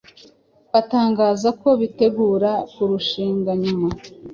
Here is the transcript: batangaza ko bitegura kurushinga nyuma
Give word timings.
batangaza 0.71 1.49
ko 1.61 1.69
bitegura 1.81 2.51
kurushinga 2.73 3.51
nyuma 3.63 3.87